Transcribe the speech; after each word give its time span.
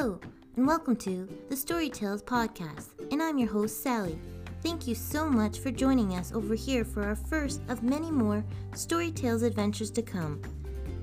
Hello, 0.00 0.18
and 0.56 0.66
welcome 0.66 0.96
to 0.96 1.28
the 1.50 1.54
Storytales 1.54 2.24
Podcast, 2.24 2.86
and 3.12 3.22
I'm 3.22 3.36
your 3.36 3.50
host, 3.50 3.82
Sally. 3.82 4.18
Thank 4.62 4.86
you 4.86 4.94
so 4.94 5.28
much 5.28 5.58
for 5.58 5.70
joining 5.70 6.14
us 6.14 6.32
over 6.32 6.54
here 6.54 6.86
for 6.86 7.04
our 7.04 7.14
first 7.14 7.60
of 7.68 7.82
many 7.82 8.10
more 8.10 8.42
Storytales 8.70 9.42
adventures 9.42 9.90
to 9.90 10.00
come. 10.00 10.40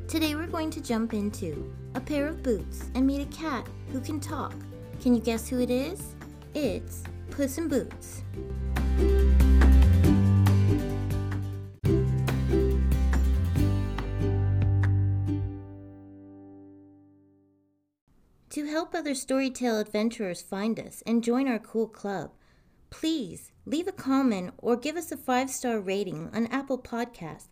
Today 0.07 0.33
we're 0.33 0.47
going 0.47 0.71
to 0.71 0.81
jump 0.81 1.13
into 1.13 1.71
a 1.93 2.01
pair 2.01 2.25
of 2.25 2.41
boots 2.41 2.89
and 2.95 3.05
meet 3.05 3.21
a 3.21 3.25
cat 3.37 3.67
who 3.91 4.01
can 4.01 4.19
talk. 4.19 4.55
Can 4.99 5.13
you 5.13 5.21
guess 5.21 5.47
who 5.47 5.59
it 5.59 5.69
is? 5.69 6.15
It's 6.55 7.03
Puss 7.29 7.59
in 7.59 7.67
Boots. 7.67 8.23
Other 18.97 19.13
Storytale 19.13 19.79
adventurers 19.79 20.41
find 20.41 20.79
us 20.79 21.03
and 21.05 21.23
join 21.23 21.47
our 21.47 21.59
cool 21.59 21.87
club, 21.87 22.31
please 22.89 23.51
leave 23.63 23.87
a 23.87 23.91
comment 23.91 24.55
or 24.57 24.75
give 24.75 24.97
us 24.97 25.11
a 25.11 25.17
five 25.17 25.51
star 25.51 25.79
rating 25.79 26.31
on 26.33 26.47
Apple 26.47 26.79
Podcasts 26.79 27.47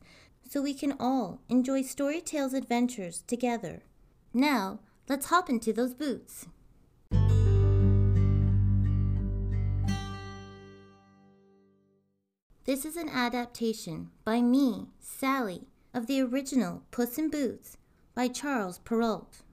so 0.50 0.60
we 0.60 0.74
can 0.74 0.96
all 1.00 1.42
enjoy 1.48 1.84
Storytale's 1.84 2.56
adventures 2.56 3.24
together. 3.28 3.84
Now, 4.34 4.80
let's 5.08 5.28
hop 5.28 5.48
into 5.48 5.72
those 5.72 5.94
boots. 5.94 6.48
This 12.66 12.86
is 12.86 12.98
an 12.98 13.10
adaptation 13.10 14.10
by 14.24 14.42
me, 14.42 14.88
Sally, 15.00 15.68
of 15.94 16.08
the 16.08 16.22
original 16.22 16.82
Puss 16.90 17.20
in 17.20 17.30
Boots 17.30 17.78
by 18.16 18.30
Charles 18.30 18.80
Perrault. 18.80 19.44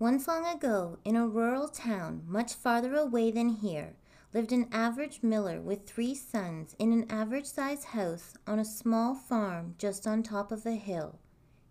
Once 0.00 0.28
long 0.28 0.46
ago, 0.46 0.96
in 1.04 1.16
a 1.16 1.26
rural 1.26 1.66
town 1.66 2.22
much 2.24 2.54
farther 2.54 2.94
away 2.94 3.32
than 3.32 3.48
here, 3.48 3.96
lived 4.32 4.52
an 4.52 4.68
average 4.70 5.24
miller 5.24 5.60
with 5.60 5.88
three 5.88 6.14
sons 6.14 6.76
in 6.78 6.92
an 6.92 7.04
average 7.10 7.46
sized 7.46 7.86
house 7.86 8.34
on 8.46 8.60
a 8.60 8.64
small 8.64 9.12
farm 9.12 9.74
just 9.76 10.06
on 10.06 10.22
top 10.22 10.52
of 10.52 10.64
a 10.64 10.72
hill. 10.72 11.18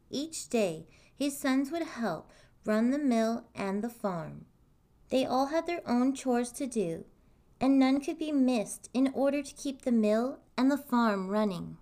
Each 0.09 0.49
day, 0.49 0.87
his 1.15 1.37
sons 1.37 1.71
would 1.71 1.83
help 1.83 2.31
run 2.65 2.91
the 2.91 2.99
mill 2.99 3.45
and 3.55 3.81
the 3.81 3.89
farm. 3.89 4.45
They 5.07 5.25
all 5.25 5.45
had 5.47 5.65
their 5.65 5.87
own 5.87 6.13
chores 6.13 6.51
to 6.53 6.67
do, 6.67 7.05
and 7.61 7.79
none 7.79 8.01
could 8.01 8.19
be 8.19 8.33
missed 8.33 8.89
in 8.93 9.09
order 9.13 9.41
to 9.41 9.55
keep 9.55 9.83
the 9.83 9.91
mill 9.93 10.39
and 10.57 10.69
the 10.69 10.77
farm 10.77 11.29
running. 11.29 11.77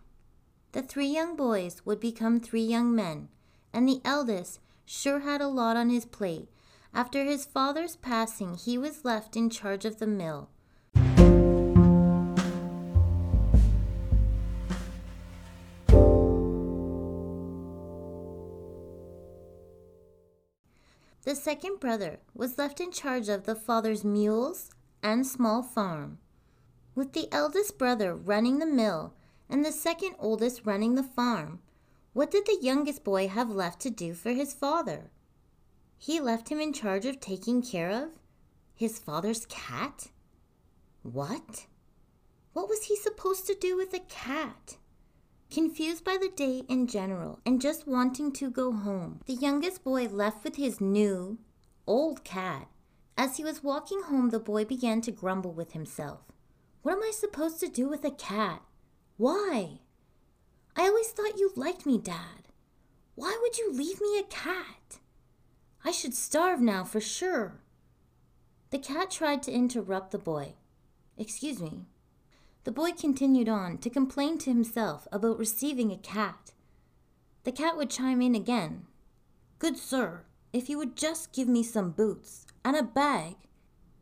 The 0.74 0.84
three 0.84 1.08
young 1.08 1.36
boys 1.36 1.84
would 1.86 2.00
become 2.00 2.40
three 2.40 2.64
young 2.64 2.94
men, 2.94 3.30
and 3.74 3.90
the 3.90 4.02
eldest 4.06 4.60
sure 4.86 5.20
had 5.20 5.42
a 5.42 5.48
lot 5.48 5.76
on 5.76 5.90
his 5.90 6.06
plate. 6.06 6.50
After 6.94 7.24
his 7.24 7.46
father's 7.46 7.96
passing, 7.98 8.56
he 8.56 8.78
was 8.78 9.04
left 9.04 9.36
in 9.36 9.50
charge 9.50 9.84
of 9.84 10.00
the 10.00 10.08
mill. 10.08 10.50
The 21.26 21.34
second 21.34 21.80
brother 21.80 22.20
was 22.36 22.60
left 22.60 22.80
in 22.80 22.92
charge 22.92 23.30
of 23.30 23.46
the 23.46 23.56
father's 23.56 24.04
mules 24.04 24.70
and 25.02 25.26
small 25.26 25.64
farm, 25.64 26.20
with 26.94 27.14
the 27.14 27.28
eldest 27.32 27.80
brother 27.80 28.16
running 28.16 28.60
the 28.60 28.66
mill 28.68 29.14
and 29.50 29.66
the 29.66 29.72
second 29.72 30.16
oldest 30.20 30.66
running 30.66 30.94
the 30.94 31.04
farm. 31.04 31.60
What 32.16 32.32
did 32.32 32.46
the 32.46 32.58
youngest 32.62 33.04
boy 33.04 33.28
have 33.28 33.50
left 33.50 33.82
to 33.82 33.90
do 33.90 34.14
for 34.14 34.32
his 34.32 34.54
father? 34.54 35.12
He 35.98 36.22
left 36.22 36.48
him 36.48 36.62
in 36.62 36.72
charge 36.72 37.06
of 37.06 37.20
taking 37.20 37.62
care 37.62 37.90
of 37.90 38.12
his 38.74 38.98
father's 38.98 39.46
cat? 39.48 40.12
What? 41.04 41.66
What 42.54 42.70
was 42.70 42.86
he 42.86 42.96
supposed 42.96 43.46
to 43.48 43.54
do 43.60 43.76
with 43.76 43.94
a 43.94 44.00
cat? 44.00 44.78
Confused 45.52 46.06
by 46.06 46.16
the 46.18 46.30
day 46.30 46.64
in 46.70 46.88
general 46.88 47.42
and 47.46 47.60
just 47.60 47.86
wanting 47.86 48.32
to 48.32 48.50
go 48.50 48.72
home, 48.72 49.20
the 49.26 49.34
youngest 49.34 49.84
boy 49.84 50.08
left 50.08 50.46
with 50.46 50.56
his 50.56 50.80
new, 50.80 51.38
old 51.86 52.24
cat. 52.24 52.70
As 53.18 53.36
he 53.36 53.44
was 53.44 53.62
walking 53.62 54.04
home, 54.04 54.30
the 54.30 54.40
boy 54.40 54.64
began 54.64 55.02
to 55.02 55.12
grumble 55.12 55.52
with 55.52 55.74
himself. 55.74 56.22
What 56.82 56.94
am 56.94 57.04
I 57.04 57.12
supposed 57.14 57.60
to 57.60 57.68
do 57.68 57.90
with 57.90 58.06
a 58.06 58.12
cat? 58.12 58.62
Why? 59.18 59.82
I 60.76 60.88
always 60.88 61.08
thought 61.08 61.38
you 61.38 61.52
liked 61.56 61.86
me, 61.86 61.98
Dad. 61.98 62.50
Why 63.16 63.38
would 63.42 63.58
you 63.58 63.72
leave 63.72 64.02
me 64.02 64.20
a 64.20 64.24
cat? 64.24 65.00
I 65.84 65.92
should 65.92 66.14
starve 66.14 66.60
now 66.60 66.84
for 66.84 67.00
sure. 67.00 67.62
The 68.72 68.80
cat 68.80 69.10
tried 69.10 69.42
to 69.44 69.54
interrupt 69.54 70.12
the 70.12 70.18
boy. 70.18 70.56
Excuse 71.18 71.62
me. 71.62 71.86
The 72.66 72.72
boy 72.72 72.92
continued 72.92 73.48
on 73.48 73.78
to 73.78 73.90
complain 73.90 74.38
to 74.40 74.50
himself 74.50 75.08
about 75.12 75.38
receiving 75.38 75.92
a 75.92 75.98
cat. 75.98 76.52
The 77.44 77.52
cat 77.52 77.78
would 77.78 77.90
chime 77.90 78.22
in 78.22 78.36
again. 78.36 78.88
Good 79.60 79.78
sir, 79.78 80.24
if 80.52 80.68
you 80.68 80.78
would 80.78 80.98
just 80.98 81.32
give 81.32 81.48
me 81.48 81.64
some 81.64 81.92
boots 81.92 82.48
and 82.66 82.76
a 82.76 82.84
bag. 82.84 83.36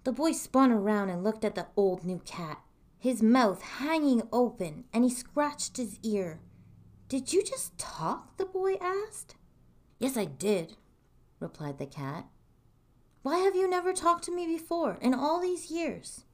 The 0.06 0.12
boy 0.12 0.32
spun 0.32 0.72
around 0.72 1.10
and 1.10 1.24
looked 1.24 1.46
at 1.46 1.56
the 1.56 1.68
old 1.76 2.04
new 2.04 2.22
cat, 2.26 2.62
his 2.98 3.22
mouth 3.22 3.62
hanging 3.62 4.24
open, 4.32 4.86
and 4.94 5.04
he 5.04 5.10
scratched 5.10 5.78
his 5.78 6.00
ear. 6.02 6.40
Did 7.14 7.32
you 7.32 7.44
just 7.44 7.78
talk? 7.78 8.38
the 8.38 8.46
boy 8.46 8.74
asked. 8.82 9.36
Yes, 10.00 10.18
I 10.18 10.26
did, 10.26 10.78
replied 11.40 11.78
the 11.78 11.86
cat. 11.86 12.26
Why 13.22 13.38
have 13.38 13.56
you 13.56 13.70
never 13.70 13.94
talked 13.94 14.24
to 14.24 14.36
me 14.36 14.48
before 14.48 14.98
in 15.00 15.14
all 15.14 15.40
these 15.40 15.70
years? 15.70 16.26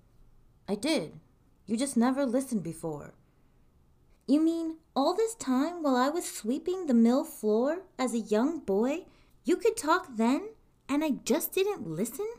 I 0.69 0.75
did. 0.75 1.19
You 1.65 1.75
just 1.75 1.97
never 1.97 2.25
listened 2.25 2.63
before. 2.63 3.13
You 4.25 4.39
mean 4.39 4.77
all 4.95 5.13
this 5.13 5.35
time 5.35 5.83
while 5.83 5.97
I 5.97 6.07
was 6.07 6.23
sweeping 6.23 6.85
the 6.85 6.93
mill 6.93 7.25
floor 7.25 7.79
as 7.97 8.13
a 8.13 8.19
young 8.19 8.61
boy, 8.61 8.99
you 9.43 9.57
could 9.57 9.75
talk 9.75 10.07
then 10.15 10.47
and 10.87 11.03
I 11.03 11.09
just 11.25 11.51
didn't 11.51 11.89
listen? 11.89 12.29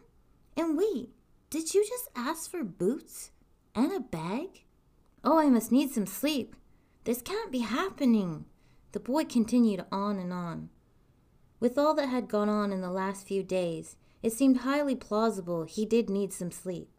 And 0.56 0.78
wait, 0.78 1.10
did 1.50 1.74
you 1.74 1.86
just 1.86 2.08
ask 2.16 2.50
for 2.50 2.64
boots 2.64 3.32
and 3.74 3.92
a 3.92 4.00
bag? 4.00 4.64
Oh, 5.22 5.38
I 5.38 5.50
must 5.50 5.70
need 5.70 5.90
some 5.90 6.06
sleep. 6.06 6.56
This 7.04 7.22
can't 7.22 7.50
be 7.50 7.60
happening. 7.60 8.44
The 8.92 9.00
boy 9.00 9.24
continued 9.24 9.86
on 9.90 10.18
and 10.18 10.32
on. 10.32 10.68
With 11.58 11.78
all 11.78 11.94
that 11.94 12.08
had 12.08 12.28
gone 12.28 12.50
on 12.50 12.72
in 12.72 12.82
the 12.82 12.90
last 12.90 13.26
few 13.26 13.42
days, 13.42 13.96
it 14.22 14.34
seemed 14.34 14.58
highly 14.58 14.94
plausible 14.94 15.64
he 15.64 15.86
did 15.86 16.10
need 16.10 16.32
some 16.32 16.50
sleep. 16.50 16.90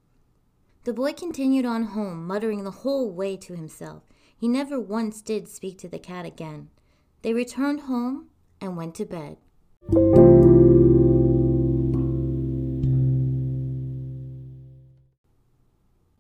The 0.85 0.93
boy 0.93 1.13
continued 1.13 1.65
on 1.65 1.83
home, 1.83 2.25
muttering 2.25 2.63
the 2.63 2.71
whole 2.71 3.11
way 3.11 3.37
to 3.37 3.55
himself. 3.55 4.01
He 4.35 4.47
never 4.47 4.79
once 4.79 5.21
did 5.21 5.47
speak 5.47 5.77
to 5.79 5.87
the 5.87 5.99
cat 5.99 6.25
again. 6.25 6.69
They 7.21 7.33
returned 7.33 7.81
home 7.81 8.29
and 8.59 8.75
went 8.75 8.95
to 8.95 9.05
bed. 9.05 9.37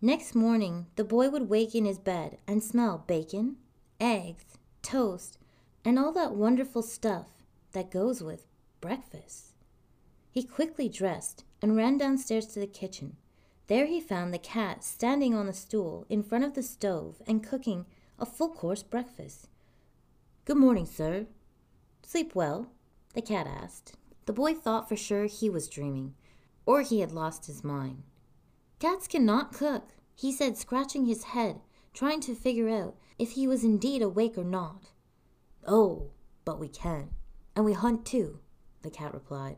Next 0.03 0.35
morning, 0.35 0.85
the 0.95 1.03
boy 1.03 1.29
would 1.29 1.49
wake 1.49 1.73
in 1.73 1.85
his 1.85 1.97
bed 1.97 2.37
and 2.47 2.63
smell 2.63 3.03
bacon, 3.07 3.57
eggs, 4.01 4.57
toast, 4.81 5.37
and 5.85 5.97
all 5.97 6.11
that 6.11 6.33
wonderful 6.33 6.81
stuff 6.81 7.27
that 7.71 7.91
goes 7.91 8.21
with 8.21 8.47
breakfast. 8.81 9.53
He 10.31 10.43
quickly 10.43 10.89
dressed 10.89 11.45
and 11.61 11.75
ran 11.75 11.97
downstairs 11.97 12.47
to 12.47 12.59
the 12.59 12.67
kitchen. 12.67 13.15
There 13.67 13.85
he 13.85 14.01
found 14.01 14.33
the 14.33 14.39
cat 14.39 14.83
standing 14.83 15.35
on 15.35 15.47
a 15.47 15.53
stool 15.53 16.05
in 16.09 16.23
front 16.23 16.43
of 16.43 16.55
the 16.55 16.63
stove 16.63 17.21
and 17.27 17.47
cooking 17.47 17.85
a 18.19 18.25
full 18.25 18.49
course 18.49 18.83
breakfast. 18.83 19.47
Good 20.45 20.57
morning, 20.57 20.87
sir. 20.87 21.27
Sleep 22.03 22.33
well? 22.33 22.71
the 23.13 23.21
cat 23.21 23.45
asked. 23.45 23.93
The 24.25 24.33
boy 24.33 24.53
thought 24.53 24.89
for 24.89 24.95
sure 24.95 25.25
he 25.25 25.49
was 25.49 25.67
dreaming, 25.67 26.15
or 26.65 26.81
he 26.81 27.01
had 27.01 27.11
lost 27.11 27.45
his 27.45 27.63
mind. 27.63 28.03
Cats 28.79 29.07
cannot 29.07 29.53
cook, 29.53 29.89
he 30.15 30.31
said, 30.31 30.57
scratching 30.57 31.05
his 31.05 31.23
head, 31.25 31.61
trying 31.93 32.21
to 32.21 32.35
figure 32.35 32.69
out 32.69 32.95
if 33.19 33.31
he 33.31 33.47
was 33.47 33.63
indeed 33.63 34.01
awake 34.01 34.37
or 34.37 34.43
not. 34.43 34.91
Oh, 35.67 36.11
but 36.45 36.59
we 36.59 36.67
can, 36.67 37.09
and 37.55 37.65
we 37.65 37.73
hunt 37.73 38.05
too, 38.05 38.39
the 38.81 38.89
cat 38.89 39.13
replied. 39.13 39.57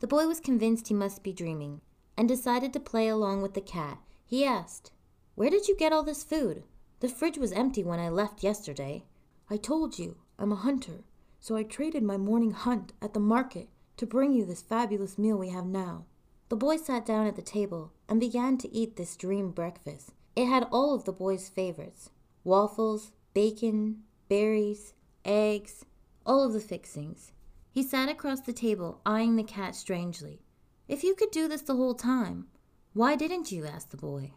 The 0.00 0.06
boy 0.06 0.26
was 0.26 0.40
convinced 0.40 0.88
he 0.88 0.94
must 0.94 1.22
be 1.22 1.32
dreaming, 1.32 1.80
and 2.16 2.28
decided 2.28 2.72
to 2.72 2.80
play 2.80 3.08
along 3.08 3.42
with 3.42 3.54
the 3.54 3.60
cat. 3.60 3.98
He 4.26 4.44
asked, 4.44 4.92
Where 5.34 5.50
did 5.50 5.68
you 5.68 5.76
get 5.76 5.92
all 5.92 6.02
this 6.02 6.24
food? 6.24 6.64
The 7.00 7.08
fridge 7.08 7.38
was 7.38 7.52
empty 7.52 7.84
when 7.84 8.00
I 8.00 8.08
left 8.08 8.42
yesterday. 8.42 9.04
I 9.50 9.56
told 9.56 9.98
you, 9.98 10.16
I'm 10.38 10.52
a 10.52 10.56
hunter, 10.56 11.04
so 11.40 11.56
I 11.56 11.62
traded 11.62 12.02
my 12.02 12.16
morning 12.16 12.52
hunt 12.52 12.92
at 13.02 13.14
the 13.14 13.20
market 13.20 13.68
to 13.98 14.06
bring 14.06 14.32
you 14.32 14.44
this 14.44 14.62
fabulous 14.62 15.18
meal 15.18 15.36
we 15.36 15.50
have 15.50 15.66
now. 15.66 16.06
The 16.48 16.56
boy 16.56 16.76
sat 16.76 17.06
down 17.06 17.26
at 17.26 17.36
the 17.36 17.42
table 17.42 17.92
and 18.08 18.18
began 18.18 18.58
to 18.58 18.72
eat 18.74 18.96
this 18.96 19.16
dream 19.16 19.50
breakfast. 19.50 20.12
It 20.36 20.46
had 20.46 20.66
all 20.72 20.94
of 20.94 21.04
the 21.04 21.12
boy's 21.12 21.48
favorites 21.48 22.10
waffles, 22.42 23.12
bacon, 23.32 24.02
berries, 24.28 24.94
eggs, 25.24 25.84
all 26.26 26.44
of 26.44 26.52
the 26.52 26.60
fixings. 26.60 27.32
He 27.70 27.82
sat 27.82 28.08
across 28.08 28.40
the 28.40 28.52
table, 28.52 29.00
eyeing 29.04 29.36
the 29.36 29.42
cat 29.42 29.74
strangely. 29.74 30.42
If 30.86 31.02
you 31.02 31.14
could 31.14 31.30
do 31.30 31.48
this 31.48 31.62
the 31.62 31.76
whole 31.76 31.94
time, 31.94 32.46
why 32.92 33.16
didn't 33.16 33.50
you? 33.50 33.66
asked 33.66 33.90
the 33.90 33.96
boy. 33.96 34.32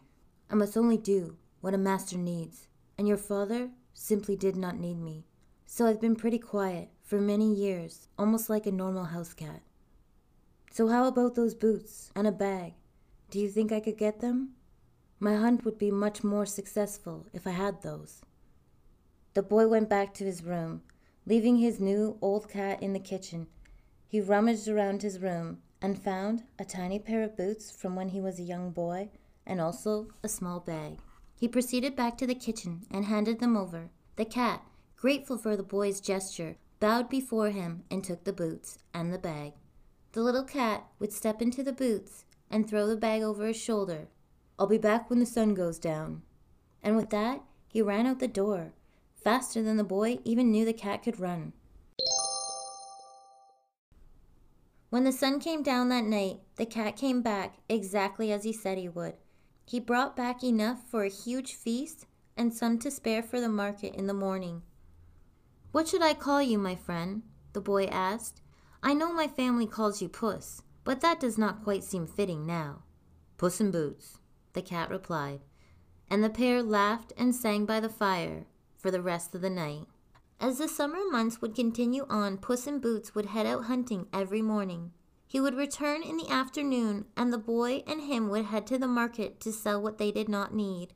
I 0.50 0.54
must 0.54 0.76
only 0.76 0.96
do 0.96 1.36
what 1.60 1.74
a 1.74 1.78
master 1.78 2.16
needs, 2.16 2.68
and 2.96 3.06
your 3.06 3.16
father 3.16 3.70
simply 3.92 4.34
did 4.34 4.56
not 4.56 4.78
need 4.78 4.98
me. 4.98 5.26
So 5.66 5.86
I've 5.86 6.00
been 6.00 6.16
pretty 6.16 6.38
quiet 6.38 6.88
for 7.02 7.20
many 7.20 7.52
years, 7.52 8.08
almost 8.18 8.48
like 8.48 8.66
a 8.66 8.72
normal 8.72 9.04
house 9.04 9.34
cat. 9.34 9.60
So, 10.70 10.88
how 10.88 11.06
about 11.06 11.34
those 11.34 11.54
boots 11.54 12.10
and 12.14 12.26
a 12.26 12.32
bag? 12.32 12.74
Do 13.30 13.38
you 13.38 13.48
think 13.48 13.72
I 13.72 13.80
could 13.80 13.98
get 13.98 14.20
them? 14.20 14.54
My 15.20 15.34
hunt 15.34 15.64
would 15.64 15.78
be 15.78 15.90
much 15.90 16.22
more 16.22 16.46
successful 16.46 17.26
if 17.32 17.46
I 17.46 17.50
had 17.50 17.82
those. 17.82 18.22
The 19.34 19.42
boy 19.42 19.66
went 19.66 19.88
back 19.88 20.14
to 20.14 20.24
his 20.24 20.44
room, 20.44 20.82
leaving 21.26 21.56
his 21.56 21.80
new 21.80 22.18
old 22.22 22.48
cat 22.48 22.82
in 22.82 22.92
the 22.92 23.00
kitchen. 23.00 23.48
He 24.06 24.20
rummaged 24.20 24.68
around 24.68 25.02
his 25.02 25.18
room 25.18 25.58
and 25.82 26.02
found 26.02 26.44
a 26.58 26.64
tiny 26.64 26.98
pair 26.98 27.22
of 27.22 27.36
boots 27.36 27.70
from 27.70 27.96
when 27.96 28.08
he 28.10 28.20
was 28.20 28.38
a 28.38 28.44
young 28.44 28.70
boy 28.70 29.10
and 29.46 29.60
also 29.60 30.08
a 30.22 30.28
small 30.28 30.60
bag. 30.60 30.98
He 31.36 31.48
proceeded 31.48 31.96
back 31.96 32.16
to 32.18 32.26
the 32.26 32.34
kitchen 32.34 32.86
and 32.90 33.04
handed 33.04 33.40
them 33.40 33.56
over. 33.56 33.90
The 34.16 34.24
cat, 34.24 34.62
grateful 34.96 35.38
for 35.38 35.56
the 35.56 35.62
boy's 35.62 36.00
gesture, 36.00 36.56
bowed 36.80 37.08
before 37.08 37.50
him 37.50 37.84
and 37.90 38.02
took 38.04 38.24
the 38.24 38.32
boots 38.32 38.78
and 38.94 39.12
the 39.12 39.18
bag. 39.18 39.52
The 40.12 40.22
little 40.22 40.44
cat 40.44 40.86
would 40.98 41.12
step 41.12 41.42
into 41.42 41.62
the 41.62 41.72
boots 41.72 42.24
and 42.50 42.68
throw 42.68 42.86
the 42.86 42.96
bag 42.96 43.22
over 43.22 43.46
his 43.46 43.56
shoulder. 43.56 44.08
I'll 44.58 44.66
be 44.66 44.78
back 44.78 45.08
when 45.08 45.20
the 45.20 45.26
sun 45.26 45.54
goes 45.54 45.78
down. 45.78 46.22
And 46.82 46.96
with 46.96 47.10
that, 47.10 47.42
he 47.68 47.80
ran 47.80 48.06
out 48.06 48.18
the 48.18 48.28
door, 48.28 48.72
faster 49.22 49.62
than 49.62 49.76
the 49.76 49.84
boy 49.84 50.18
even 50.24 50.50
knew 50.50 50.64
the 50.64 50.72
cat 50.72 51.02
could 51.02 51.20
run. 51.20 51.52
When 54.90 55.04
the 55.04 55.12
sun 55.12 55.38
came 55.38 55.62
down 55.62 55.90
that 55.90 56.04
night, 56.04 56.40
the 56.56 56.64
cat 56.64 56.96
came 56.96 57.20
back 57.20 57.58
exactly 57.68 58.32
as 58.32 58.44
he 58.44 58.52
said 58.52 58.78
he 58.78 58.88
would. 58.88 59.14
He 59.66 59.80
brought 59.80 60.16
back 60.16 60.42
enough 60.42 60.82
for 60.88 61.04
a 61.04 61.10
huge 61.10 61.52
feast 61.52 62.06
and 62.36 62.54
some 62.54 62.78
to 62.78 62.90
spare 62.90 63.22
for 63.22 63.40
the 63.40 63.50
market 63.50 63.94
in 63.94 64.06
the 64.06 64.14
morning. 64.14 64.62
What 65.72 65.88
should 65.88 66.02
I 66.02 66.14
call 66.14 66.42
you, 66.42 66.58
my 66.58 66.74
friend? 66.74 67.22
the 67.52 67.60
boy 67.60 67.84
asked. 67.84 68.40
I 68.82 68.94
know 68.94 69.12
my 69.12 69.26
family 69.26 69.66
calls 69.66 70.00
you 70.00 70.08
Puss, 70.08 70.62
but 70.84 71.00
that 71.00 71.20
does 71.20 71.36
not 71.36 71.64
quite 71.64 71.84
seem 71.84 72.06
fitting 72.06 72.46
now. 72.46 72.82
Puss 73.36 73.60
in 73.60 73.70
Boots, 73.70 74.20
the 74.52 74.62
cat 74.62 74.90
replied, 74.90 75.40
and 76.10 76.22
the 76.22 76.30
pair 76.30 76.62
laughed 76.62 77.12
and 77.16 77.34
sang 77.34 77.66
by 77.66 77.80
the 77.80 77.88
fire 77.88 78.46
for 78.76 78.90
the 78.90 79.02
rest 79.02 79.34
of 79.34 79.40
the 79.40 79.50
night. 79.50 79.86
As 80.40 80.58
the 80.58 80.68
summer 80.68 81.00
months 81.10 81.42
would 81.42 81.54
continue 81.54 82.06
on, 82.08 82.38
Puss 82.38 82.66
in 82.66 82.78
Boots 82.78 83.14
would 83.14 83.26
head 83.26 83.44
out 83.44 83.64
hunting 83.64 84.06
every 84.12 84.40
morning. 84.40 84.92
He 85.26 85.40
would 85.40 85.54
return 85.54 86.02
in 86.02 86.16
the 86.16 86.30
afternoon, 86.30 87.06
and 87.16 87.32
the 87.32 87.38
boy 87.38 87.82
and 87.86 88.02
him 88.02 88.28
would 88.28 88.46
head 88.46 88.66
to 88.68 88.78
the 88.78 88.86
market 88.86 89.40
to 89.40 89.52
sell 89.52 89.82
what 89.82 89.98
they 89.98 90.12
did 90.12 90.28
not 90.28 90.54
need. 90.54 90.94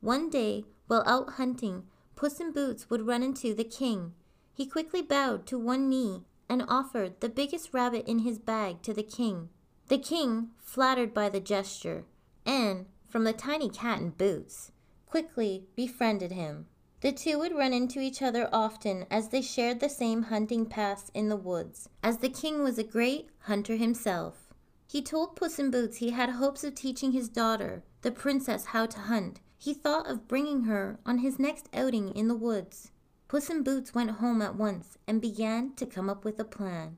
One 0.00 0.28
day, 0.30 0.64
while 0.86 1.02
out 1.06 1.30
hunting, 1.30 1.84
Puss 2.14 2.40
in 2.40 2.52
Boots 2.52 2.90
would 2.90 3.06
run 3.06 3.22
into 3.22 3.54
the 3.54 3.64
king. 3.64 4.12
He 4.52 4.66
quickly 4.66 5.02
bowed 5.02 5.46
to 5.46 5.58
one 5.58 5.88
knee 5.88 6.24
and 6.48 6.64
offered 6.68 7.20
the 7.20 7.28
biggest 7.28 7.72
rabbit 7.72 8.06
in 8.06 8.20
his 8.20 8.38
bag 8.38 8.82
to 8.82 8.92
the 8.92 9.02
king. 9.02 9.48
The 9.88 9.98
king, 9.98 10.50
flattered 10.58 11.14
by 11.14 11.28
the 11.28 11.40
gesture, 11.40 12.04
and 12.48 12.86
from 13.06 13.24
the 13.24 13.32
tiny 13.32 13.68
cat 13.68 14.00
in 14.00 14.10
boots, 14.10 14.72
quickly 15.06 15.66
befriended 15.76 16.32
him. 16.32 16.66
The 17.00 17.12
two 17.12 17.38
would 17.38 17.54
run 17.54 17.72
into 17.72 18.00
each 18.00 18.22
other 18.22 18.48
often 18.52 19.06
as 19.10 19.28
they 19.28 19.42
shared 19.42 19.78
the 19.78 19.88
same 19.88 20.24
hunting 20.24 20.66
paths 20.66 21.10
in 21.14 21.28
the 21.28 21.36
woods, 21.36 21.88
as 22.02 22.18
the 22.18 22.30
king 22.30 22.64
was 22.64 22.78
a 22.78 22.82
great 22.82 23.28
hunter 23.40 23.76
himself. 23.76 24.52
He 24.88 25.02
told 25.02 25.36
Puss 25.36 25.58
in 25.58 25.70
Boots 25.70 25.98
he 25.98 26.10
had 26.10 26.30
hopes 26.30 26.64
of 26.64 26.74
teaching 26.74 27.12
his 27.12 27.28
daughter, 27.28 27.84
the 28.00 28.10
princess, 28.10 28.66
how 28.66 28.86
to 28.86 28.98
hunt. 28.98 29.40
He 29.58 29.74
thought 29.74 30.08
of 30.08 30.26
bringing 30.26 30.62
her 30.62 30.98
on 31.04 31.18
his 31.18 31.38
next 31.38 31.68
outing 31.74 32.08
in 32.16 32.28
the 32.28 32.34
woods. 32.34 32.90
Puss 33.28 33.50
in 33.50 33.62
Boots 33.62 33.94
went 33.94 34.12
home 34.12 34.40
at 34.40 34.56
once 34.56 34.96
and 35.06 35.20
began 35.20 35.74
to 35.74 35.84
come 35.84 36.08
up 36.08 36.24
with 36.24 36.40
a 36.40 36.44
plan. 36.44 36.96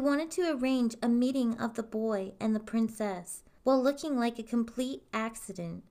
Wanted 0.00 0.30
to 0.32 0.50
arrange 0.50 0.96
a 1.02 1.08
meeting 1.08 1.56
of 1.58 1.74
the 1.74 1.82
boy 1.84 2.32
and 2.40 2.54
the 2.54 2.60
princess 2.60 3.44
while 3.62 3.80
looking 3.80 4.18
like 4.18 4.38
a 4.38 4.42
complete 4.42 5.04
accident. 5.12 5.84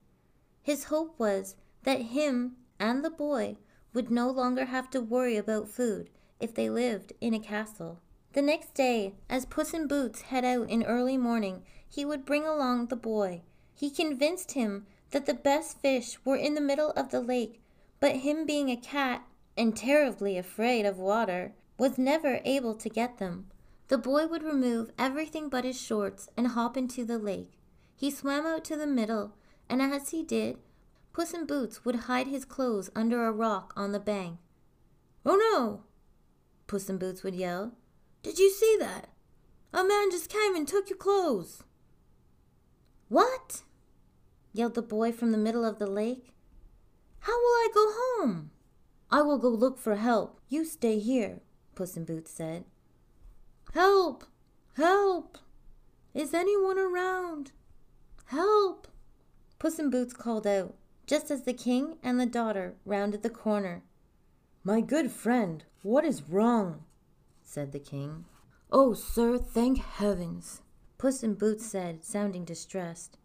His 0.62 0.84
hope 0.84 1.18
was 1.18 1.56
that 1.84 2.02
him 2.02 2.56
and 2.78 3.02
the 3.04 3.10
boy 3.10 3.56
would 3.94 4.10
no 4.10 4.30
longer 4.30 4.66
have 4.66 4.90
to 4.90 5.00
worry 5.00 5.36
about 5.36 5.68
food 5.68 6.10
if 6.38 6.54
they 6.54 6.68
lived 6.68 7.12
in 7.20 7.34
a 7.34 7.38
castle. 7.38 8.00
The 8.32 8.42
next 8.42 8.74
day, 8.74 9.14
as 9.28 9.44
Puss 9.46 9.72
in 9.74 9.86
Boots 9.86 10.22
head 10.22 10.44
out 10.44 10.68
in 10.70 10.82
early 10.84 11.16
morning, 11.16 11.62
he 11.88 12.04
would 12.04 12.24
bring 12.24 12.46
along 12.46 12.86
the 12.86 12.96
boy. 12.96 13.42
He 13.74 13.90
convinced 13.90 14.52
him 14.52 14.86
that 15.10 15.26
the 15.26 15.34
best 15.34 15.80
fish 15.80 16.18
were 16.24 16.36
in 16.36 16.54
the 16.54 16.60
middle 16.60 16.90
of 16.90 17.10
the 17.10 17.20
lake, 17.20 17.60
but 17.98 18.16
him 18.16 18.46
being 18.46 18.70
a 18.70 18.76
cat 18.76 19.26
and 19.56 19.76
terribly 19.76 20.38
afraid 20.38 20.86
of 20.86 20.98
water 20.98 21.54
was 21.78 21.98
never 21.98 22.40
able 22.44 22.74
to 22.74 22.88
get 22.88 23.18
them. 23.18 23.46
The 23.90 23.98
boy 23.98 24.28
would 24.28 24.44
remove 24.44 24.92
everything 24.96 25.48
but 25.48 25.64
his 25.64 25.78
shorts 25.78 26.28
and 26.36 26.46
hop 26.46 26.76
into 26.76 27.04
the 27.04 27.18
lake. 27.18 27.58
He 27.96 28.08
swam 28.08 28.46
out 28.46 28.64
to 28.66 28.76
the 28.76 28.86
middle, 28.86 29.34
and 29.68 29.82
as 29.82 30.10
he 30.10 30.22
did, 30.22 30.58
Puss 31.12 31.34
in 31.34 31.44
Boots 31.44 31.84
would 31.84 32.06
hide 32.06 32.28
his 32.28 32.44
clothes 32.44 32.88
under 32.94 33.24
a 33.24 33.32
rock 33.32 33.72
on 33.76 33.90
the 33.90 33.98
bank. 33.98 34.38
Oh 35.26 35.34
no! 35.34 35.82
Puss 36.68 36.88
in 36.88 36.98
Boots 36.98 37.24
would 37.24 37.34
yell. 37.34 37.72
Did 38.22 38.38
you 38.38 38.48
see 38.52 38.76
that? 38.78 39.08
A 39.72 39.82
man 39.82 40.12
just 40.12 40.30
came 40.30 40.54
and 40.54 40.68
took 40.68 40.88
your 40.88 40.96
clothes. 40.96 41.64
What? 43.08 43.62
yelled 44.52 44.74
the 44.74 44.82
boy 44.82 45.10
from 45.10 45.32
the 45.32 45.36
middle 45.36 45.64
of 45.64 45.80
the 45.80 45.88
lake. 45.88 46.32
How 47.20 47.32
will 47.32 47.42
I 47.42 47.68
go 47.74 47.86
home? 47.90 48.52
I 49.10 49.22
will 49.22 49.38
go 49.38 49.48
look 49.48 49.78
for 49.78 49.96
help. 49.96 50.40
You 50.48 50.64
stay 50.64 51.00
here, 51.00 51.40
Puss 51.74 51.96
in 51.96 52.04
Boots 52.04 52.30
said. 52.30 52.66
Help! 53.72 54.24
Help! 54.76 55.38
Is 56.12 56.34
anyone 56.34 56.78
around? 56.78 57.52
Help! 58.26 58.88
Puss 59.58 59.78
in 59.78 59.90
Boots 59.90 60.12
called 60.12 60.46
out, 60.46 60.74
just 61.06 61.30
as 61.30 61.42
the 61.42 61.52
king 61.52 61.98
and 62.02 62.18
the 62.18 62.26
daughter 62.26 62.74
rounded 62.84 63.22
the 63.22 63.30
corner. 63.30 63.82
My 64.64 64.80
good 64.80 65.10
friend, 65.10 65.64
what 65.82 66.04
is 66.04 66.28
wrong? 66.28 66.84
said 67.44 67.72
the 67.72 67.78
king. 67.78 68.24
Oh, 68.72 68.94
sir, 68.94 69.38
thank 69.38 69.78
heavens, 69.78 70.62
Puss 70.98 71.22
in 71.22 71.34
Boots 71.34 71.66
said, 71.66 72.04
sounding 72.04 72.44
distressed. 72.44 73.18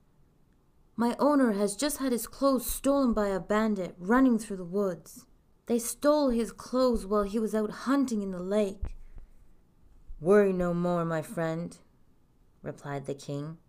My 0.96 1.16
owner 1.20 1.54
has 1.54 1.76
just 1.76 1.98
had 1.98 2.12
his 2.12 2.28
clothes 2.28 2.66
stolen 2.66 3.14
by 3.14 3.28
a 3.28 3.40
bandit 3.40 3.96
running 3.98 4.40
through 4.40 4.58
the 4.58 4.64
woods. 4.64 5.26
They 5.66 5.80
stole 5.80 6.30
his 6.30 6.52
clothes 6.52 7.06
while 7.06 7.24
he 7.24 7.40
was 7.40 7.56
out 7.56 7.72
hunting 7.72 8.22
in 8.22 8.32
the 8.32 8.40
lake. 8.40 8.95
Worry 10.26 10.54
no 10.54 10.74
more, 10.74 11.06
my 11.06 11.22
friend, 11.22 11.78
replied 12.64 13.06
the 13.06 13.14
king. 13.14 13.60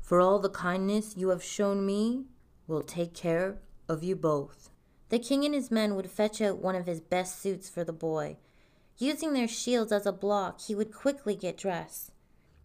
For 0.00 0.20
all 0.20 0.38
the 0.38 0.48
kindness 0.48 1.16
you 1.16 1.30
have 1.30 1.42
shown 1.42 1.84
me, 1.84 2.26
will 2.68 2.82
take 2.84 3.14
care 3.14 3.58
of 3.88 4.04
you 4.04 4.14
both. 4.14 4.70
The 5.08 5.18
king 5.18 5.44
and 5.44 5.52
his 5.52 5.72
men 5.72 5.96
would 5.96 6.08
fetch 6.08 6.40
out 6.40 6.58
one 6.58 6.76
of 6.76 6.86
his 6.86 7.00
best 7.00 7.42
suits 7.42 7.68
for 7.68 7.82
the 7.82 7.92
boy. 7.92 8.36
Using 8.96 9.32
their 9.32 9.48
shields 9.48 9.90
as 9.90 10.06
a 10.06 10.12
block, 10.12 10.60
he 10.60 10.76
would 10.76 10.94
quickly 10.94 11.34
get 11.34 11.56
dressed. 11.56 12.12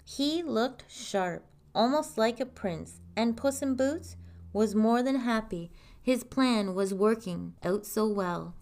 He 0.05 0.43
looked 0.43 0.83
sharp, 0.87 1.43
almost 1.73 2.19
like 2.19 2.39
a 2.39 2.45
prince, 2.45 3.01
and 3.15 3.35
Puss 3.35 3.63
in 3.63 3.73
Boots 3.73 4.15
was 4.53 4.75
more 4.75 5.01
than 5.01 5.21
happy. 5.21 5.71
His 5.99 6.23
plan 6.23 6.75
was 6.75 6.93
working 6.93 7.55
out 7.63 7.83
so 7.83 8.07
well. 8.07 8.53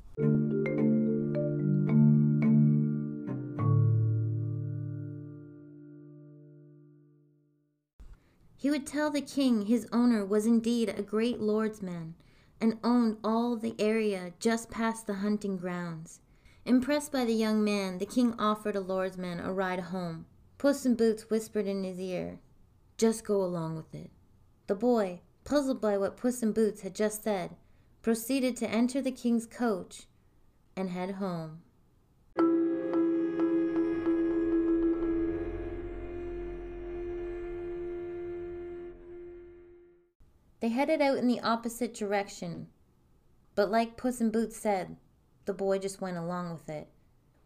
Tell 8.85 9.09
the 9.09 9.21
king 9.21 9.65
his 9.65 9.87
owner 9.91 10.23
was 10.23 10.45
indeed 10.45 10.89
a 10.89 11.01
great 11.01 11.41
lordsman 11.41 12.13
and 12.61 12.77
owned 12.83 13.17
all 13.23 13.55
the 13.55 13.75
area 13.79 14.33
just 14.39 14.69
past 14.69 15.07
the 15.07 15.15
hunting 15.15 15.57
grounds. 15.57 16.19
Impressed 16.65 17.11
by 17.11 17.25
the 17.25 17.33
young 17.33 17.63
man, 17.63 17.97
the 17.97 18.05
king 18.05 18.35
offered 18.37 18.75
a 18.75 18.81
lordsman 18.81 19.39
a 19.39 19.51
ride 19.51 19.79
home. 19.79 20.27
Puss 20.59 20.85
in 20.85 20.95
Boots 20.95 21.29
whispered 21.29 21.65
in 21.65 21.83
his 21.83 21.99
ear, 21.99 22.39
Just 22.97 23.25
go 23.25 23.43
along 23.43 23.75
with 23.75 23.93
it. 23.93 24.11
The 24.67 24.75
boy, 24.75 25.21
puzzled 25.43 25.81
by 25.81 25.97
what 25.97 26.15
Puss 26.15 26.43
in 26.43 26.51
Boots 26.53 26.81
had 26.81 26.95
just 26.95 27.23
said, 27.23 27.55
proceeded 28.01 28.55
to 28.57 28.69
enter 28.69 29.01
the 29.01 29.11
king's 29.11 29.47
coach 29.47 30.05
and 30.75 30.91
head 30.91 31.15
home. 31.15 31.63
They 40.65 40.69
headed 40.69 40.99
out 40.99 41.19
in 41.19 41.27
the 41.27 41.41
opposite 41.41 41.93
direction. 41.93 42.69
But 43.53 43.69
like 43.69 43.97
Puss 43.97 44.19
in 44.19 44.31
Boots 44.31 44.57
said, 44.57 44.97
the 45.45 45.53
boy 45.53 45.77
just 45.77 46.01
went 46.01 46.17
along 46.17 46.53
with 46.53 46.67
it. 46.67 46.87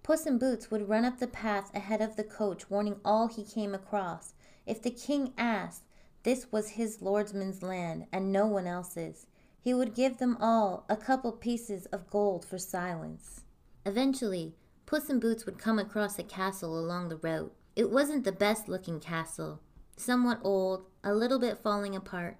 Puss 0.03 0.25
in 0.25 0.37
Boots 0.37 0.71
would 0.71 0.87
run 0.87 1.03
up 1.03 1.19
the 1.19 1.27
path 1.27 1.69
ahead 1.75 1.99
of 1.99 2.15
the 2.15 2.23
coach, 2.23 2.69
warning 2.69 3.01
all 3.03 3.27
he 3.27 3.43
came 3.43 3.75
across. 3.75 4.35
If 4.65 4.81
the 4.81 4.89
king 4.89 5.33
asked, 5.37 5.83
this 6.23 6.49
was 6.49 6.69
his 6.69 6.99
lordsman's 6.99 7.61
land 7.61 8.07
and 8.13 8.31
no 8.31 8.47
one 8.47 8.67
else's. 8.67 9.27
He 9.59 9.73
would 9.73 9.93
give 9.93 10.19
them 10.19 10.37
all 10.39 10.85
a 10.87 10.95
couple 10.95 11.33
pieces 11.33 11.87
of 11.87 12.09
gold 12.09 12.45
for 12.45 12.57
silence. 12.57 13.43
Eventually, 13.85 14.55
Puss 14.85 15.09
in 15.09 15.19
Boots 15.19 15.45
would 15.45 15.59
come 15.59 15.77
across 15.77 16.17
a 16.17 16.23
castle 16.23 16.79
along 16.79 17.09
the 17.09 17.17
road. 17.17 17.51
It 17.75 17.91
wasn't 17.91 18.23
the 18.23 18.31
best 18.31 18.69
looking 18.69 19.01
castle, 19.01 19.59
somewhat 19.97 20.39
old, 20.41 20.85
a 21.03 21.13
little 21.13 21.37
bit 21.37 21.57
falling 21.57 21.97
apart, 21.97 22.37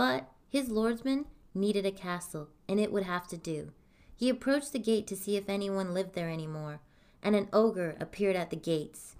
but 0.00 0.32
his 0.48 0.70
lordsman 0.70 1.26
needed 1.54 1.84
a 1.84 1.90
castle, 1.90 2.48
and 2.66 2.80
it 2.80 2.90
would 2.90 3.02
have 3.02 3.28
to 3.28 3.36
do. 3.36 3.70
He 4.16 4.30
approached 4.30 4.72
the 4.72 4.78
gate 4.78 5.06
to 5.08 5.14
see 5.14 5.36
if 5.36 5.46
anyone 5.46 5.92
lived 5.92 6.14
there 6.14 6.30
anymore, 6.30 6.80
and 7.22 7.36
an 7.36 7.50
ogre 7.52 7.98
appeared 8.00 8.34
at 8.34 8.48
the 8.48 8.56
gates. 8.56 9.16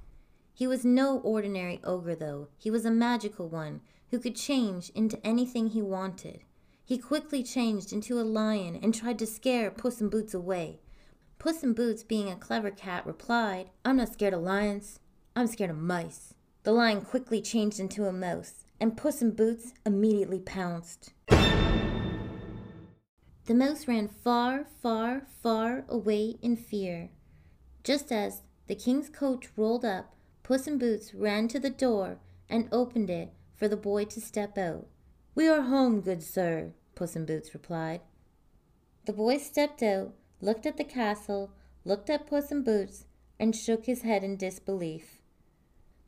He 0.55 0.67
was 0.67 0.83
no 0.83 1.19
ordinary 1.19 1.83
ogre, 1.85 2.15
though. 2.15 2.49
He 2.57 2.71
was 2.71 2.87
a 2.87 2.91
magical 2.91 3.47
one 3.47 3.83
who 4.11 4.19
could 4.19 4.37
change 4.37 4.89
into 4.95 5.21
anything 5.23 5.67
he 5.67 5.83
wanted. 5.83 6.45
He 6.83 6.97
quickly 6.97 7.43
changed 7.43 7.93
into 7.93 8.19
a 8.19 8.23
lion 8.23 8.81
and 8.83 8.95
tried 8.95 9.19
to 9.19 9.27
scare 9.27 9.71
Puss 9.71 10.01
in 10.01 10.09
Boots 10.09 10.33
away. 10.33 10.81
Puss 11.39 11.63
in 11.63 11.75
Boots, 11.75 12.03
being 12.03 12.31
a 12.31 12.37
clever 12.37 12.71
cat, 12.71 13.05
replied, 13.05 13.69
I'm 13.85 13.99
not 13.99 14.15
scared 14.15 14.33
of 14.33 14.41
lions. 14.41 14.99
I'm 15.37 15.47
scared 15.47 15.73
of 15.73 15.77
mice. 15.77 16.33
The 16.63 16.73
lion 16.73 17.03
quickly 17.03 17.43
changed 17.43 17.81
into 17.81 18.07
a 18.07 18.13
mouse, 18.15 18.65
and 18.81 18.97
Puss 18.97 19.21
in 19.21 19.33
Boots 19.33 19.75
immediately 19.85 20.41
pounced. 20.41 21.13
The 23.45 23.55
mouse 23.55 23.87
ran 23.87 24.09
far, 24.09 24.65
far, 24.81 25.27
far 25.43 25.85
away 25.89 26.37
in 26.41 26.57
fear. 26.57 27.11
Just 27.85 28.11
as 28.11 28.43
the 28.69 28.75
king's 28.75 29.11
coach 29.11 29.49
rolled 29.57 29.85
up, 29.85 30.15
Puss 30.43 30.67
in 30.67 30.79
Boots 30.79 31.13
ran 31.13 31.47
to 31.49 31.59
the 31.59 31.71
door 31.71 32.19
and 32.49 32.69
opened 32.73 33.11
it 33.11 33.33
for 33.55 33.69
the 33.69 33.77
boy 33.77 34.07
to 34.07 34.21
step 34.21 34.57
out. 34.57 34.87
We 35.35 35.47
are 35.47 35.63
home, 35.63 36.01
good 36.01 36.23
sir, 36.23 36.73
Puss 36.95 37.15
in 37.15 37.27
Boots 37.27 37.53
replied. 37.53 38.01
The 39.05 39.13
boy 39.13 39.39
stepped 39.39 39.83
out, 39.83 40.15
looked 40.41 40.65
at 40.65 40.77
the 40.77 40.85
castle, 40.85 41.53
looked 41.85 42.09
at 42.09 42.27
Puss 42.27 42.51
in 42.51 42.63
Boots, 42.63 43.05
and 43.39 43.55
shook 43.55 43.87
his 43.87 44.03
head 44.03 44.25
in 44.25 44.37
disbelief. 44.37 45.21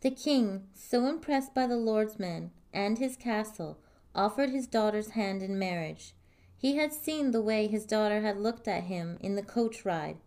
The 0.01 0.11
king, 0.11 0.69
so 0.75 1.07
impressed 1.07 1.55
by 1.55 1.67
the 1.67 1.77
lordsman 1.77 2.51
and 2.73 2.99
his 2.99 3.17
castle, 3.17 3.79
offered 4.15 4.51
his 4.51 4.67
daughter's 4.67 5.11
hand 5.11 5.43
in 5.43 5.59
marriage. 5.59 6.15
He 6.57 6.77
had 6.77 6.93
seen 6.93 7.31
the 7.31 7.43
way 7.43 7.67
his 7.67 7.85
daughter 7.85 8.21
had 8.21 8.39
looked 8.39 8.69
at 8.69 8.85
him 8.85 9.19
in 9.21 9.35
the 9.35 9.43
coach 9.43 9.85
ride. 9.85 10.19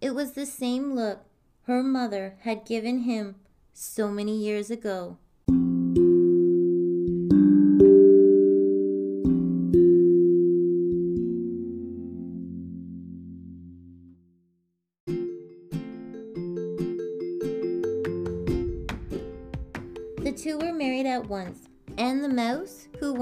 It 0.00 0.14
was 0.14 0.32
the 0.32 0.46
same 0.46 0.94
look 0.94 1.24
her 1.62 1.82
mother 1.82 2.36
had 2.40 2.64
given 2.64 3.00
him 3.00 3.36
so 3.72 4.08
many 4.08 4.36
years 4.36 4.70
ago. 4.70 5.18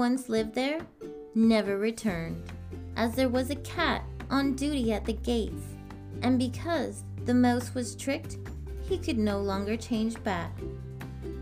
Once 0.09 0.27
lived 0.27 0.55
there, 0.55 0.79
never 1.35 1.77
returned, 1.77 2.41
as 2.95 3.13
there 3.13 3.29
was 3.29 3.51
a 3.51 3.55
cat 3.57 4.03
on 4.31 4.55
duty 4.55 4.91
at 4.91 5.05
the 5.05 5.13
gates, 5.13 5.61
and 6.23 6.39
because 6.39 7.03
the 7.25 7.33
mouse 7.35 7.75
was 7.75 7.95
tricked, 7.95 8.37
he 8.81 8.97
could 8.97 9.19
no 9.19 9.37
longer 9.39 9.77
change 9.77 10.15
back. 10.23 10.51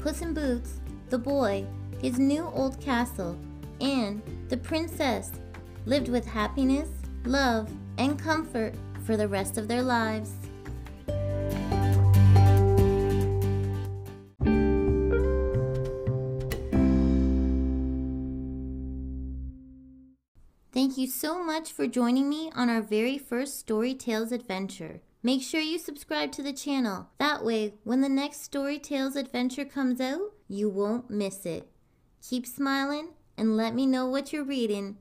Puss 0.02 0.22
in 0.22 0.34
Boots, 0.34 0.82
the 1.10 1.18
boy, 1.18 1.66
his 2.02 2.20
new 2.20 2.44
old 2.44 2.78
castle, 2.82 3.40
and 3.80 4.22
the 4.50 4.58
princess 4.58 5.32
lived 5.86 6.10
with 6.10 6.26
happiness, 6.26 6.90
love, 7.24 7.72
and 7.98 8.20
comfort 8.20 8.76
for 9.06 9.16
the 9.16 9.30
rest 9.30 9.58
of 9.58 9.70
their 9.70 9.82
lives. 9.82 10.34
Thank 20.78 20.96
you 20.96 21.08
so 21.08 21.44
much 21.44 21.72
for 21.72 21.88
joining 21.88 22.30
me 22.30 22.52
on 22.54 22.70
our 22.70 22.84
very 22.84 23.18
first 23.18 23.58
Story 23.58 23.96
Tales 23.96 24.32
adventure. 24.32 25.02
Make 25.24 25.42
sure 25.42 25.60
you 25.60 25.80
subscribe 25.80 26.32
to 26.34 26.44
the 26.44 26.54
channel. 26.54 27.10
That 27.18 27.44
way, 27.44 27.74
when 27.84 28.02
the 28.02 28.10
next 28.10 28.44
Story 28.44 28.78
Tales 28.78 29.16
adventure 29.16 29.66
comes 29.66 30.00
out, 30.00 30.34
you 30.48 30.70
won't 30.70 31.10
miss 31.10 31.48
it. 31.48 31.68
Keep 32.22 32.46
smiling 32.46 33.16
and 33.40 33.58
let 33.58 33.74
me 33.74 33.88
know 33.88 34.06
what 34.06 34.32
you're 34.32 34.44
reading. 34.44 34.98